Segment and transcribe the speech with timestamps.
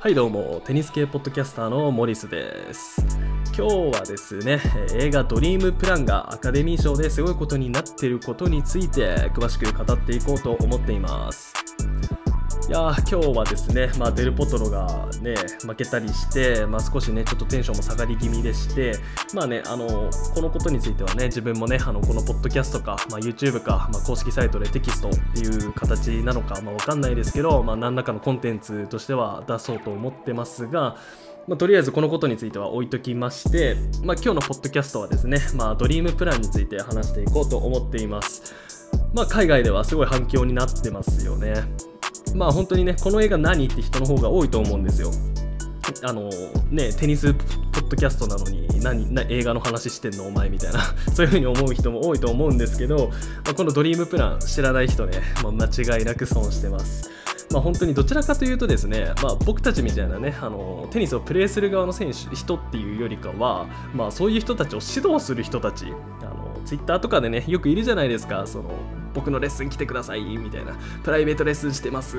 [0.00, 3.04] はいどうもテニス系ポッドキャスターのモリスです。
[3.46, 4.60] 今日はですね
[4.94, 11.52] 映画「ドリームプラン」がアカデミー賞ですごいことになっていることについて詳しく語っていこうと思っています。
[12.68, 18.92] いや今日はですね、まあ、デルポトロがね負けたりして、まあ、少しねちょっとテンションも下がり気味でして
[19.32, 30.98] まあねあのこのことについてはね自分もねあのこのポッドキャストか、まあ、YouTube か、まあ、公式サイトでテキストっていう形なのか、まあ、わかんないですけど、まあ、何らかのコンテンツとしては出そうと思ってますが
[31.46, 38.54] まあ、とりあえずこのことについては置いときまして、まあ、今日のポッドキャストはですね、まあ、ドリームプランについて話していこうと思っています。
[39.14, 41.54] まあ、海外ではすごい反響になってますよね。
[42.34, 45.10] まあ本当にねこの映画何って人の方が多いと思うんですよ。
[46.02, 46.30] あの
[46.70, 47.40] ねテニスポ
[47.80, 50.80] ッドキャストなのに何な映画の話してんのお前みたいな
[51.14, 53.08] そういう風に思う人も多いと思うんですけど、
[53.44, 57.10] まあ、このドリームプラン知らない人ね、まあ、間違いなく損してます。
[57.50, 68.70] まあ、本当にどちらかというとですね、まあ、僕たちみたいなねあのテニスをプレーする側の選手人っていうよりかは、まあ、そういう人たちを指導する人たちあのツイッターとかでねよくいるじゃないですかその
[69.18, 70.76] 僕のレッスン来てくださいみたいな。
[71.02, 72.16] プライベートレッスンしてます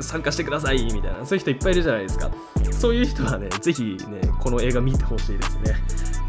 [0.00, 1.26] 参加してくださいみたいな。
[1.26, 2.30] そういう人いっぱいいるじゃないですか。
[2.70, 5.74] そういう人はねぜひねこの映画見てほしいですね。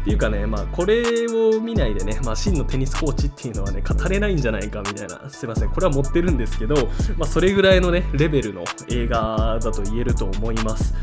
[0.00, 6.74] っていうかね、まあ、これを見ないでね、まあ、真のテニスコーチっていうのはね、語れないんじゃないかみたいな、すいません、これは持ってるんですけど、
[7.18, 10.94] まあ、それぐらいのね、レベルの映画だと言えると思います。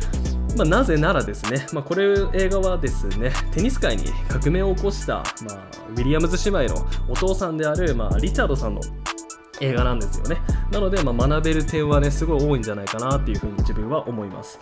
[0.57, 8.81] まあ、なぜならですね、まあ、これ映画はですね、テニス界に革命を起こした、まあ、ウィリアムズ姉妹のお父さんである、まあ、リチャードさんの
[9.61, 10.37] 映画なんですよね。
[10.71, 14.59] なので、まあ、学べる点はね、すごい多いんじゃないかなっていうふうに自分は思います。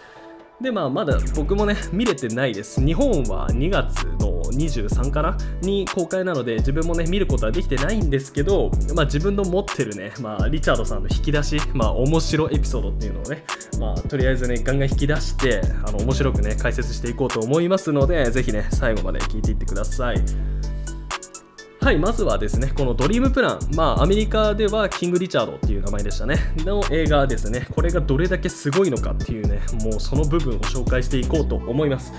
[0.61, 5.37] でまあまだ僕もね見れてないです日本は2月の23かな？
[5.61, 13.43] に公開なので自分もね見ることはできてないんですけどまあ自分の持ってるねまあリチャードさんの引き出しまあ面白エピソードっていうのをね
[13.79, 20.21] まあとりあえずねガンガン引き出してあの面白くね解説していこうと思いますのでぜひね最後まで聞いていってください。
[21.81, 23.59] はいまずはですねこのドリームプラン。
[23.75, 26.39] まあアメリカではキング・リチャードっていう名前でしたね。
[26.65, 27.67] の映画ですね。
[27.75, 32.13] これがどれだけすごいのかっていうねもうその部分を紹介していこうと思います、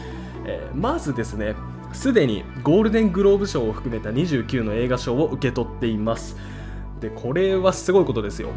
[0.45, 1.55] えー、まずですね
[1.97, 6.37] すでにゴールデングローブ賞を含めた29の映画賞を受け取っています。
[7.01, 8.51] でこれはすごいことですよ。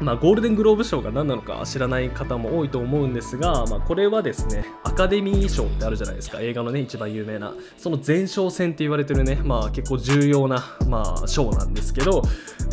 [0.00, 6.40] まあ、ゴールデングローブ賞が何なのか知らない方も多いと思うんですが、まあ、これはですねアカデミー賞ってあるじゃないですか。
[6.40, 7.54] 映画のね一番有名な。
[7.78, 12.22] その前哨戦って言われてるね、まあ、結構重要な、まあ、賞なんですけど、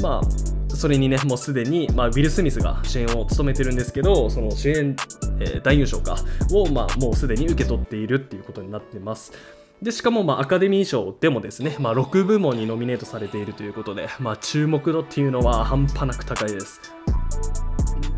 [0.01, 4.95] まあ、それにねもうすでに、まあ、ウィル・スミスが主演を務めてるんですけどその主演、
[5.39, 6.17] えー、男優賞か
[6.51, 9.31] を、まあ、もうすでに受け取っているっていうことになってます。
[9.83, 16.79] でしかもまあアカデミー賞でもですね、まあ、6部門にノミネートされているということで、まあ、注目度っていうのは半端なく高いです。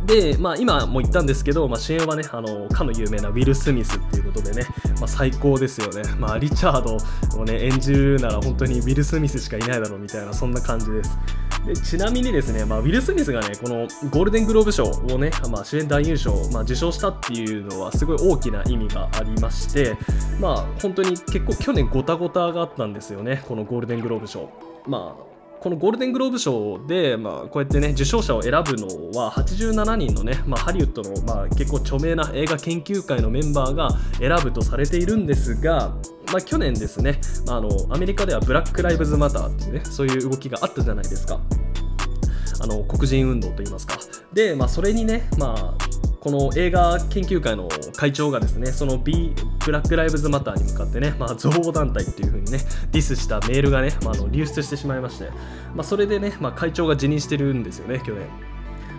[0.06, 4.68] で、まあ、今も言ったんですけど、まあ、主演はね、あのかの有名なウィル・スミスっていうことでね、
[5.00, 6.04] まあ、最高ですよね。
[6.20, 6.98] まあ、リチャード
[7.42, 11.18] をね、演じるなら本当にウィル・スミスしかいないだろうみたいな、そんな感じです。
[11.66, 19.98] でちなみにですね、まあ、ウィル・スミスがね、このゴールデングローブ賞をね、まあ、主演男優賞、まあ、受賞したっていうのはすごい大きな意味がありまして、
[20.40, 24.50] まあ、本当に結構去年ごたごたがあったんですよね、このゴールデングローブ賞。
[24.88, 25.35] まあ
[25.66, 28.86] このゴールデングローブ賞で、まあ、こうやってね受賞者を選ぶの
[29.20, 33.90] は87人のね、まあ、ハリウッドの、まあ、結構著名な映画研究会のメンバーが
[34.20, 35.96] 選ぶとされているんですが、
[36.32, 41.40] まあ、去年ですね、まあ、あのアメリカではブラック・ライブズ・マターっていうねそういう動きがあったじゃないですか。
[42.62, 43.98] あの黒人運動といいますか。
[44.34, 45.85] で、まあ、それにね、まあ、
[46.26, 52.58] この映画研究会の会長がですねその B ブラック・ライブズ・マターに向かってね、まあ、憎悪団体っていう風にね
[52.92, 55.30] ディスしたメールがね、まあ、の流出してしまいまして、
[55.76, 58.28] まあ、それでね、まあ、会長が辞任してるんですよね去年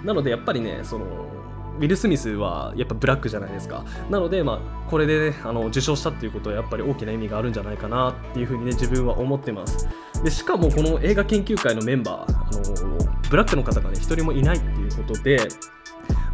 [0.04, 3.84] なのでやっぱりねそのウィル・スミスはやっぱブラックじゃないですか。
[4.08, 4.54] なので、ま
[4.86, 9.86] あ、これで、ね、あの受賞したっていうことはやっぱり大きな意味があるんじゃないかなっていうふうにね、自分は思ってます。
[10.24, 15.48] でしかも、この映画研究会のメンバー、あのブラックの方がね、一人もいないっていうことで、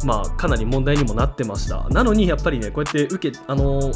[0.05, 1.87] まあ、かなり問題にもなってました。
[1.89, 3.91] なのにやっぱりねこうやって受けあの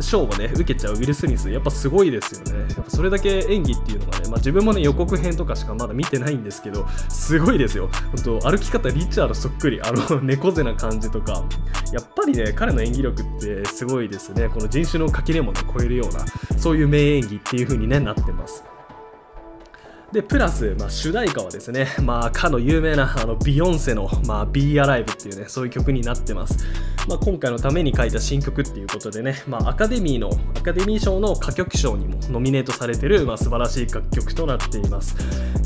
[0.00, 2.60] 賞をね受けちゃうウィル・スミスやっぱすごいですよね。
[2.74, 7.88] やっぱそれだけ演技っていうのがね、まあ、自分もね予告編とかしかまだ見てないんですけどすごいですよ。
[8.24, 11.44] 本当歩き方リチャードそっくりあの 猫背な感じとか。
[11.92, 14.48] やっぱりね彼の演技力ってすごいですね。
[14.48, 16.24] この人種の垣根もね超えるような
[16.58, 18.64] そういう名演技っていう風にねなってます。
[20.12, 26.64] でプラス、まあ、主題歌はですね、まあ、かの有名なあのビヨンセの、まあ、Be Alive っていうねそういう曲になってます、
[27.06, 35.14] まあ、今回のために書いた新曲っていうことでね、まあ、アカデミーのアカデミー賞の歌曲賞にもノミネートされてる、まあ、素晴らしい楽曲となっています。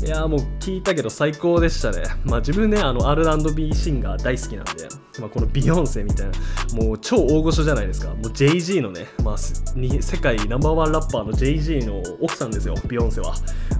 [0.03, 2.03] いやもう聞いたけど最高でしたね。
[2.25, 4.87] まあ自分ね、あの R&B シンガー大好きなんで、
[5.19, 8.09] まあ、このビヨンセみたいな、もう超大御所じゃないですか。
[8.09, 13.33] もう JG のね、まあ、世界ナンバーワンラッパーの JG の奥さんですよ、ビヨンセは。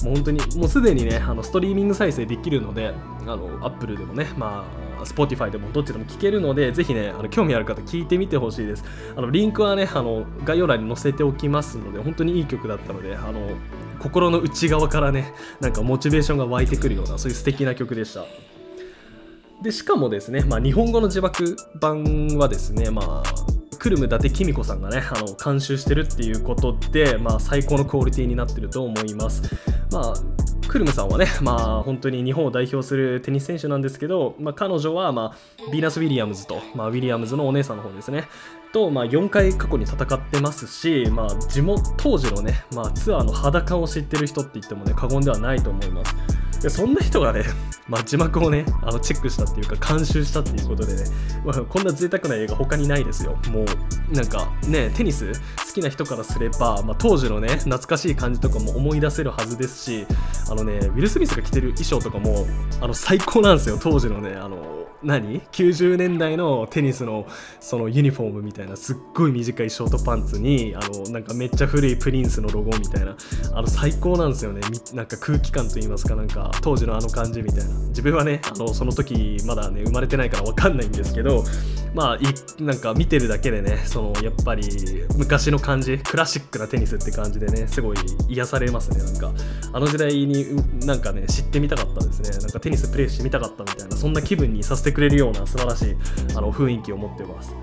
[0.03, 2.93] もう本当に、もうすでにね、あのストリーミング再生できるので、
[3.27, 8.83] あの Apple でもね、まあ Spotify でもどっちでも聞けるので、ぜひね、あの興味ある方聞いてみてほしいです。
[9.15, 13.49] あのリンクはね、あの概要欄に載せておきますので、本当にいい曲だったので、あの
[13.99, 18.25] 心の内側からね、なんかモチベーションが湧いてくるような、そういう素敵な曲でした。
[19.61, 29.41] で、しかもですね、まあ、日本語の字幕版はですね、まあ、クルム伊達公子さんがね、あの監修してるっていうことで、まあ、最高のクオリティになってると思います。
[29.91, 30.13] まあ
[30.73, 38.27] クルムさんはね、 まあ、本当に日本を代表するテニス選手なんですけど、まあ、彼女は、まあ、ビーナス・ウィリアムズと、まあ、ウィリアムズのお姉さんの方ですね、
[38.71, 46.15] と、まあ、4回過去に戦ってますし、まあ、地元当時のね、まあ、ツアーの裸を知ってる人って言ってもね過言ではないと思います。
[46.63, 47.43] でそんな人がね、
[47.89, 51.03] まあ、字幕をねあのチェックしたっていうか監修したっていうことでね、
[51.45, 53.37] まあ、こんな贅沢な映画他にないですよ。
[53.49, 60.07] もうなんかねテニス好きな人からすれば、まあ、当時のね懐かしい感じとかも思い出せるはずですし
[60.49, 62.47] あのねウィル・スミスが着てる衣装とかも
[62.79, 63.77] あの最高なんですよ。
[63.77, 64.72] 当時のねあの
[65.03, 67.25] 何 ?90 年代のテニスの
[67.59, 73.15] そのユニフォームみたいなすっごい短いショートパンツにあのなんかめっちゃ古いプリンスのロゴみたいな。
[73.53, 74.61] あの最高なんですよね。
[74.93, 76.15] なんか空気感といいますか。
[76.15, 77.83] なんか当時のあの感じみたいな。
[77.89, 81.43] 自分はねあのその時まだね生まれてないから分かんないんですけど
[81.93, 84.63] まあいなんか見てるだけでねそのやっぱり
[85.15, 87.97] 昔の感じクラシックなテニスって感じでねすごい
[88.29, 89.03] 癒されますね。
[89.03, 89.31] なんか
[89.73, 90.47] あの時代に
[90.85, 92.37] なんかね知ってみたかったですね。
[92.39, 95.95] なんかテニスプレイしてみたかったみたいなそんな気分にさせてくれるような素晴らしい
[96.35, 97.55] あの雰囲気を持ってます。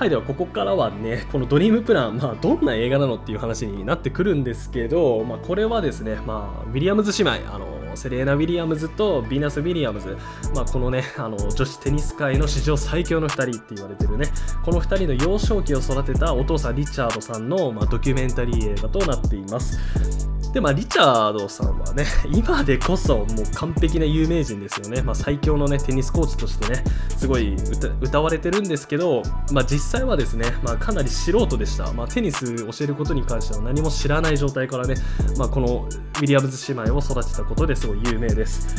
[0.00, 10.16] はいではここからはねこのドリームプラン、まあ、どんな映画なのっていう話になってくるんですけど、まあ、これはですね、まあ、ウィリアムズ姉妹あのセレーナ・ウィリアムズとビーナス・ウィリアムズ、
[10.54, 14.24] まあ、このねあの女子テニス界の史上最強の2人って言われてるね
[14.64, 20.29] この2人の幼少期を育てたお父さんリチャードさんの、まあ、ドキュメンタリー映画となっています。
[20.52, 25.02] で、まあ、リチャードさんはね、 今でこそもう完璧な有名人ですよね。
[25.02, 26.84] まあ、最強のね、テニスコーチとしてね、
[27.16, 27.54] すごい
[28.00, 31.92] 歌われてるんですけど、まあ、実際はですね、まあ、かなり素人でした。
[31.92, 34.94] まあ、テニス教えることに関しては何も知らない状態からね、
[35.36, 38.76] まあ、このウィリアムズ姉妹を育てたことですごい有名です。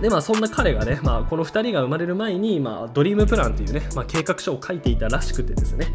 [0.00, 5.86] でまあそんな彼がね、まあ、この2人が生まれる前に、まあ、ドリームプランというね、まあ、計画書を書いていたらしくてですね。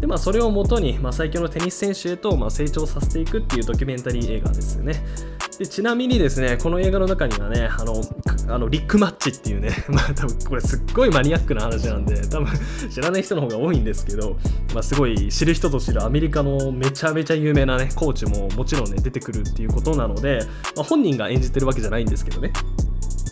[0.00, 5.04] で、まあ、それをもとに、まあ、最強のテニス選手へと、まあ、成長させていくっていうドキュメンタリー映画ですよね。
[5.58, 8.02] でちなみにですねこの映画の中にはねあの
[8.48, 12.48] あのリックマッチっていうね まあ多分これすっごいマニアックな話なんで多分
[12.90, 14.36] 知らない人の方が多いんですけど、
[14.74, 20.40] まあ、すごい知る人ぞ知るアメリカのめちゃめちゃ有名なねコーチももちろんね出てくるっていうことなので、
[20.74, 22.52] まあ、本人が演じてるわけじゃないんですけどね。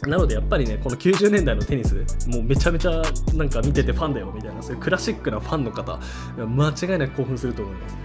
[0.07, 1.95] なのでやっぱりねこの90年代のテニス
[2.29, 3.03] もうめちゃめちゃ
[3.35, 5.99] なんか見ててファンだよみたいなそういうクラシックなファンの方
[6.39, 7.97] 間違いなく興奮すると思います。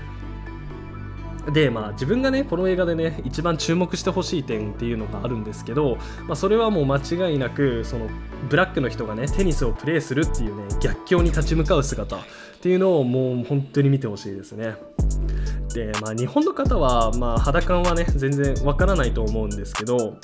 [1.51, 5.97] でまあ自分がねこの映画でね一番注目してほしい点っていうのがあるんですけど、
[6.27, 8.07] まあ、それはもう間違いなくその
[8.49, 12.19] ブラックの人がねテニスをプレーするっていうね逆境に立ち向かう姿っ
[12.61, 14.75] ていうのをもう本当に見てほしいですね。
[15.73, 20.17] でまあ日本の方はまあ肌感はね全然わからないと思うんですけど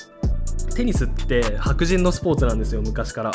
[0.74, 3.32] テニスって白人のスポーツなんですよ昔から。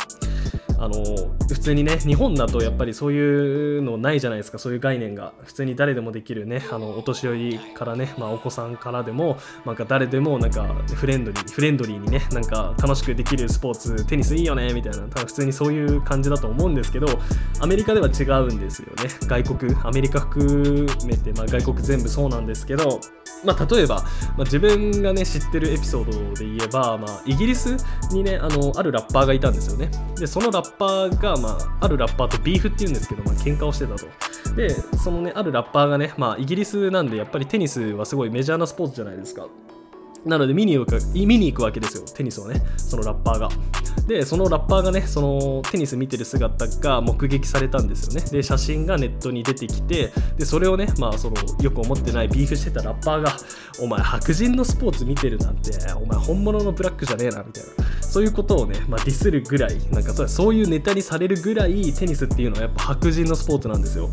[0.79, 1.03] あの
[1.47, 4.59] 普通にね日本だとやっぱりそういうのないじゃないですか。
[4.59, 5.33] そういう概念が。
[5.43, 10.63] 普通に誰でもできるねあのお年寄りからね、まあ、お子さんからでもなんか誰でもなんか
[10.95, 14.99] フレンドリーフレンドリーにねなんか楽しくできるスポーツテニスいいよねみたいな。
[15.07, 17.07] 多分普通にそういう感じだと思うんですけど
[17.59, 19.09] アメリカでは違うんですよね。
[19.21, 22.99] 外国アメリカ含めて、まあ、外国全部そうなんですけど
[23.45, 23.97] まあ、例えば、
[24.35, 27.77] まあ、自分がね知ってるエピソードで言えば、まあ、イギリス
[28.11, 29.91] にねあのあるラッパーがいたんですよね。
[30.15, 34.07] でそのラッパーが、まあ、あるラッパーとビーフっていうんですけど、まあ喧嘩をしてたと。
[34.55, 39.47] でそのねあるラッパーがね、まあ、イギリスなんでやっぱりテニスはすごいメジャーなスポーツじゃないですか。
[40.25, 43.49] なので見に行く見に行くわけですよ、テニスをね、そのラッパーが。
[44.07, 48.29] で、そのラッパーがね、そのテニス見てる姿が目撃されたんですよね。
[48.31, 53.35] で、写真がネットに出てきて、で、それをね、まあ、そのよく思ってないビーフしてたラッパーが、
[53.79, 57.69] お前、白人のスポーツ見てるなんて、お前、本物のブラックじゃねえな、みたいな。
[58.01, 64.09] そういうことをね、まあ、ディスるぐらい、なんかそういうネタにされるぐらい、テニスっていうのはやっぱ白人のスポーツなんですよ。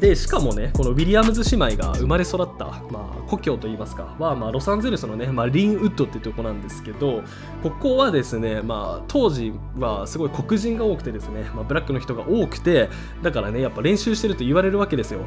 [0.00, 7.22] でしかもねこのウィリアムズ姉妹が生まれ育った、まあ、故郷といいますかは、まあ、ロサンゼルスのね、まあ、リンウッドっていうとこなんですけど
[7.62, 12.88] ここはですね、まあ、当時はすごい黒人が多くてですね、まあ、ブラックの人が多くて
[13.22, 15.20] だからねやっぱ練習してると言われるわけですよ。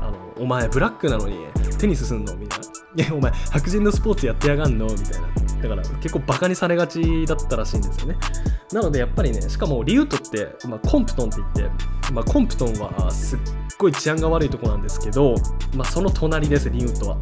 [0.00, 1.36] あのお前ブラックなのに
[1.78, 2.36] テニスすんの？
[2.36, 2.66] みたいな。
[2.96, 4.86] え お前白人のスポーツやってやがんの？
[4.86, 5.43] みたいな。
[5.68, 8.16] だから結構バカにされがちだったらしいんですよね。
[8.72, 13.38] なのでやっぱりねしかもリュートって、まあ、コンプトンって言って、まあ、コンプトンはすっ
[13.78, 15.34] ごい治安が悪いとこなんですけど、
[15.76, 17.18] まあ、その隣ですリュートは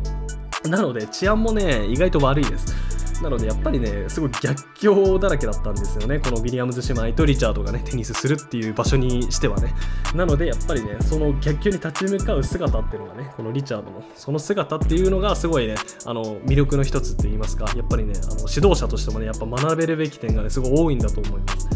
[0.69, 2.92] なので治安もね意外と悪いです
[3.23, 6.19] なのでやっぱりねすごい逆境だらけだったんですよね。
[6.19, 9.73] このウィリアムズ姉妹とリチャードがねテニスするっていう場所にしてはね。
[10.15, 17.67] なのでやっぱりねその逆境に立ち向かう姿っていうのがねこのリチャードのその姿っていうのがすごいねあの魅力の一つって言いますか。
[17.77, 21.69] やっぱりねあの指導者としてもねやっぱ学べるべき点がねすごい多いんだと思います。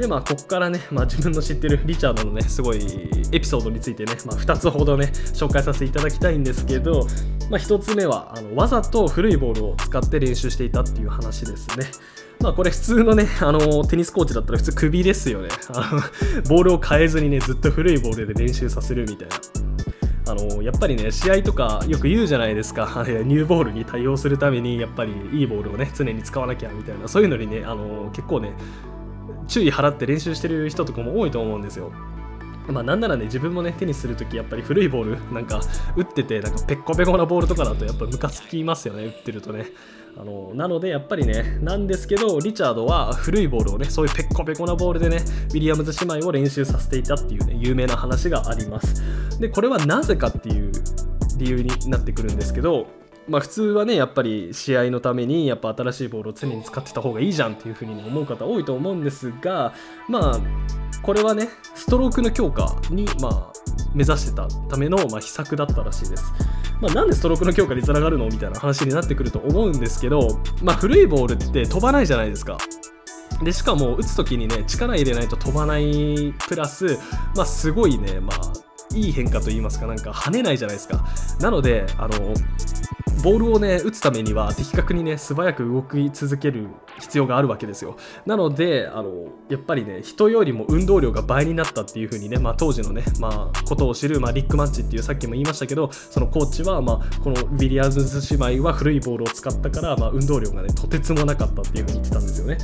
[0.00, 2.78] でまあここからね、まあ、自分の知ってるリチャードのねすごい
[3.32, 7.06] エピソードについてね、まあ、2つほどね紹介させていただきたいんですけど、
[7.50, 11.86] まあ、1つ目はあのわざと古いボールを使って練習していたっていう話ですね
[12.40, 15.50] まあこれ普通のね、あのテニスコーチだったら普通クビですよね。
[15.74, 16.00] あの
[16.48, 19.36] ボールを変えずにね、ずっと古いボールで練習させるみたいな。
[20.30, 28.52] あのやっぱりね試合とかよく言うじゃないですかニューボールに対応するためにやっぱりいいボールをね常に使わなきゃみたいなそういうのにねあの結構ね
[29.48, 31.92] 注意払って練習してる人とかも多いと思うんですよ。
[32.70, 35.60] まあなんならね自分もねテニスするときやっぱり古いボールなんか
[35.96, 39.66] 打っててなんかペッコペコなボールとかだとやっぱムカつきますよね打ってるとね。
[40.18, 45.18] あのなのでやっぱりねなんですけどリチャードは古いボールをねそういうペッコペコなボールでね
[45.50, 49.38] ウィリアムズ姉妹を練習させていたっていうね有名な話があります。
[49.38, 50.72] でこれはなぜかっていう
[51.36, 52.88] 理由になってくるんですけど
[53.30, 59.72] まあ、普通はねやっぱり試合のためにやっぱ新しいボールを常に使ってた方がいいじゃんっていう風に思う方多いと思うんですが
[60.08, 60.40] まあ
[61.02, 63.52] これはねストロークの強化にまあ
[63.94, 66.24] 目指してたためのまあ秘策だったらしいです。
[66.80, 72.56] まあ、なんでストロークの強化につながるのみたいな話になってくると思うんですけど、まあ、古いボールって飛ばないじゃないですか。
[73.42, 76.98] でしかも打つ時にね力入れないと飛ばないプラス、
[77.36, 78.52] まあ、すごいね、まあ、
[78.94, 81.04] いい変化といいますかなんか跳ねないじゃないですか。
[81.40, 82.34] なのであの
[83.22, 87.96] ボールをね打つためには的確にね素早く動き続ける必要があるわけですよ。
[88.26, 102.58] なのであのやっぱりね人よりも運動量が倍になったっていう風にね、まあ、当時のね、まあ、ことを知る、まあ、リックマッチっていうさっきも言いましたけどそのコーチは、まあ、このウィリアムズ姉妹は古いボールを使ったから、まあ、運動量がねとてつもなかったっていう風に言ってたんですよね。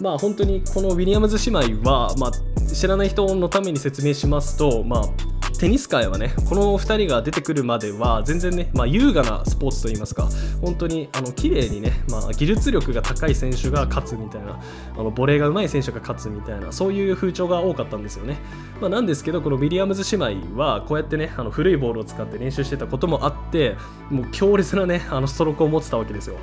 [0.00, 2.30] まあ本当にこのウィリアムズ姉妹は、まあ、
[2.74, 10.28] 知らない人のために説明しますと、まあ、テニス界はねこの2人が出てくるまでは全然ね、まあ、優雅なスポーツといいますか
[10.60, 14.60] 本当にあの綺麗にね、まあ、技術力が高い選手が勝つみたいな
[14.96, 18.38] あのボレーが上手い選手が勝つみたいなそういう風潮が多かったんですよね、
[18.80, 23.76] まあ、なんですけどこのウィリアムズ姉妹はこうやってねあの古いボールを使って練習してたこともあって
[24.10, 26.36] もう強烈なねあのストロークを持ってたわけですよ。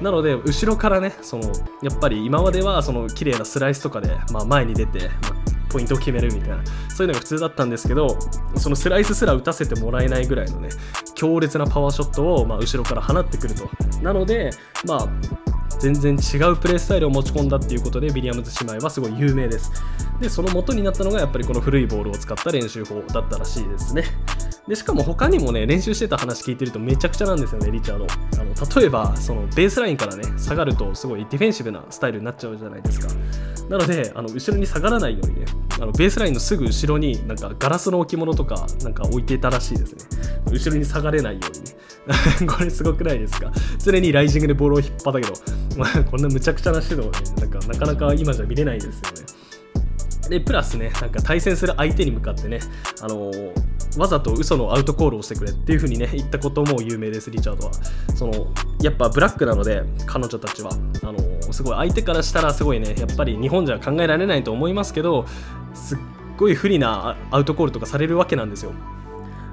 [0.00, 1.50] なので後ろからねその
[1.82, 5.37] やっぱり今まではその綺麗なスライスとかで、まあ、前に出て、まあ
[5.68, 8.18] ポイントを決めるみたいなそういうのが普通だったんですけど
[8.56, 10.68] そのスライスすら打たせてもらえないぐらいのね
[11.14, 13.68] 強烈なパワーショットを、まあ、後ろから放ってくると。
[14.02, 14.50] なので
[14.86, 15.08] まあ
[15.78, 19.70] 全然違うプレースタイルを持ち込んだっていうことでビリアムズ姉妹はすごい有名です。
[20.20, 24.04] でその元になったのがやっぱりこの古いボールを使った練習法だったらしいですね。
[24.66, 28.06] でしかも他にもね練習してた話聞いてるとめちゃくちゃなんですよねリチャード。
[28.40, 33.08] あの例えばそのベースラインからね下がるとすごいディフェンシブなスタイルになっちゃうじゃないですか。
[33.68, 35.46] なのであの後ろに下がらないようにね
[35.80, 39.98] あのベースラインのすぐ後ろになんかガラスの置物とかなんか置いてたらしいですね。
[40.50, 41.76] 後ろに下がれないようにね。
[42.50, 43.52] これすごくないですか？
[43.84, 49.37] 常にライジングでボールを引っ張ったけど、まあ、こんなむちゃくちゃな指導ねなんかなかなか今じゃ見れないですよね。
[50.28, 52.60] でプラスねなんか対戦する相手に向かってね
[53.00, 57.72] あのーわざと嘘のアウトコールをしてくれっていう風にね言ったことも有名ですリチャードは。
[58.14, 58.46] その
[58.82, 60.70] やっぱブラックなので彼女たちは。
[61.02, 61.18] あの
[61.52, 65.26] すごい相手からしたらすごいねやっぱり日本じゃ考えられないと思いますけど
[65.74, 65.98] すっ
[66.36, 68.72] ごい不利なアウトコールとかされるわけなんですよ。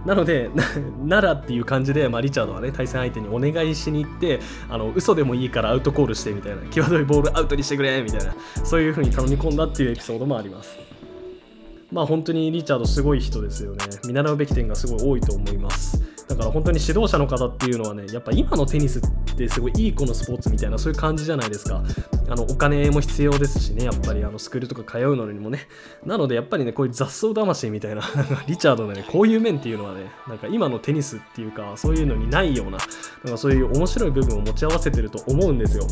[0.05, 0.49] なので、
[1.03, 10.94] ならっていう感じで、まあ、リチャードはね、対戦相手にお願いしに行って、あの嘘でもいいからアウトコールしてみたいな、際どいボールアウトにしてくれみたいな、そういう風に頼み込んだっていうエピソードもあります。
[11.91, 13.85] まあ本当にリチャードすごい人ですよね。
[14.05, 16.01] 見習うべき点がすごい多いと思います。
[16.27, 19.01] だから本当に指導者の方っていうのはね、やっぱ今のテニスっ
[19.37, 21.83] てすごいいい子のスポーツみたいなそういう感じじゃないですか。
[22.27, 25.67] あのお金も必要ですしね、やっぱりあのスクールとか通うのにもね。
[26.03, 28.01] なのでやっぱりね、こういう雑草魂みたいな、
[28.47, 32.79] リチャードのね、こういう面っていうのはね、なんか今のテニスっていうか、そういうのにないような、なん
[33.33, 35.85] かそういう面白い部分を持ち合わせてると思うんですよ。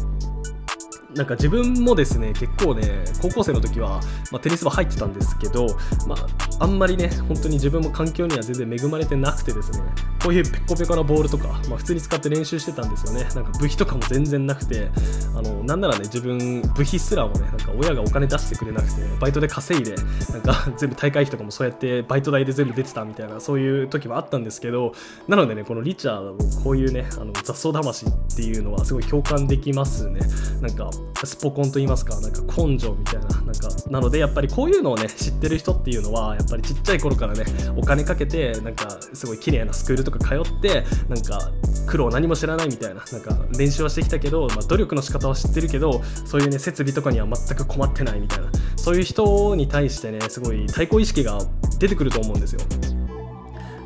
[1.16, 4.02] なんか自分もですね結構ね高校生の時は、
[4.32, 5.68] まあ、テニス部入ってたんですけど、
[6.08, 9.84] まあ、あんまりね本当に自分も環境には全然恵まれてなくてですね
[10.24, 13.26] こういうペコペコなボールとか、まあ、普通に使って練習してたんですよね。
[13.36, 14.90] なんか部費とかも全然なくて
[15.36, 19.96] あのなんならね自分部費すらもねなんか親がお金出してくれなくてバイトで稼いで
[20.32, 24.94] なんか 全部大会費とかもそうやってバイト代で全部出てたみたいなそういう時はあったんですけど
[25.28, 30.22] なのでねこのリチャードこういうねあの雑草魂っていうのはすごい共感できますね。
[30.62, 30.90] なんか
[31.26, 37.46] スポコンと言いますかなんか根性みたいななんかなのでやっぱりこういうのをね知ってる人っていうのはやっぱりちっちゃい頃からね
[37.78, 41.52] お金かけてなんかすごい綺麗なスクールとか通ってなんか
[41.88, 51.40] 苦労何も知らないみたいななんか練習はしてきたけど、まあ、努力の仕方は知ってるけどそういうね設備とかには全く困ってないみたいなそういう人に対してねすごい対抗意識が
[51.80, 52.62] 出てくると思うんですよ。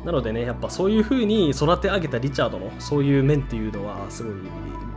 [0.08, 4.34] なのでねやっぱそういう風に育て上げたリチャードのそういう面っていうのはすごい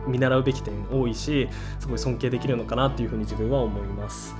[0.06, 1.50] 見習うべき点多いし
[1.80, 4.34] すごい尊敬できるのかなっていう風に自分は思います。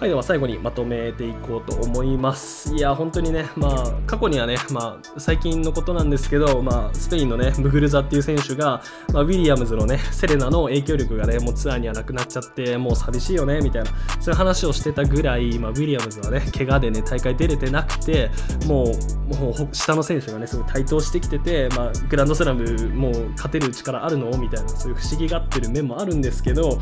[0.00, 2.74] はい、では最後にまとめていこうと思います。
[2.74, 8.82] いや、本当にね、まあ、過去にはね、まあ、最近のことなんですけど、まあ、スペインのね、ムグルザっていう選手が、
[9.12, 18.30] まあ、ウィリアムズのね、セレナの影響力がね、もうツアーにはなくなっちゃって、もう寂しいよね、みたいな、そういう話をしてたぐらい、まあ、ウィリアムズはね、怪我でね、大会出れてなくて、
[18.66, 18.92] も
[19.30, 24.36] う、もう下の選手がね、すごい台頭してきてて、まあ、グランドスラム、もう勝てる力あるの？
[24.36, 26.80] みたいな、そういう不思議がってる面もあるんですけど、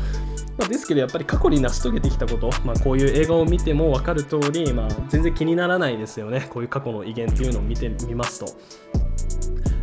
[0.57, 9.02] まあ、ですけど、やっぱり過去に成し遂げてきたこと、まあ、こういう映画を見ても分かる通り、まあ、全然気にならないですよねこういう過去の威厳っていうのを見てみますと。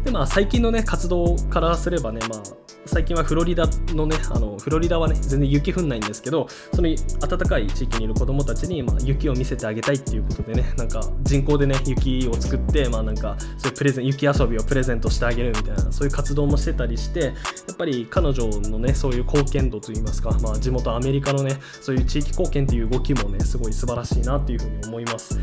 [0.04, 2.42] でまあ最近のね活動からすればねまあ
[2.86, 6.88] 最近はフロリダのねあのフロリダはね全然雪降んないんですけどその
[7.20, 17.32] 暖かい地域にいる子どもたちに、まあ、雪を見せてあげたいっていうことでねなんか人工でね雪を作ってまあなんかそういうプレゼン雪遊びをプレゼントしてあげるみたいなそういう活動もしてたりしてや
[17.72, 25.38] っぱり彼女のねそういう貢献度といいますか、まあ、地元アメリカのねそういう地域貢献っていう動きもねすごい素晴らしいなっていうふうに思います。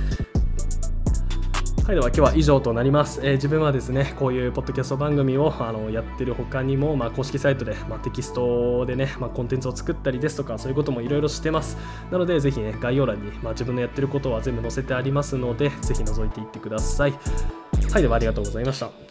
[1.88, 3.22] はい、では今日は以上となります。
[3.24, 11.77] えー、自分はですね、こういうポッドキャスト番組をあのやってる他にも、まあ、公式サイトで、まあ、テキストでね、まあ、コンテンツを作ったりですとか、そういうこともいろいろしてます。
[12.12, 17.13] なので、ぜひね、概要欄に、まあ、自分のやってることは全部載せてありますので、ぜひ覗いていってください。
[17.94, 19.07] はい、ではありがとうございました。